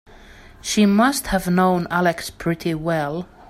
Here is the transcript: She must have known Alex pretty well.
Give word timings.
She 0.61 0.87
must 0.87 1.27
have 1.27 1.45
known 1.47 1.85
Alex 1.91 2.31
pretty 2.31 2.73
well. 2.73 3.27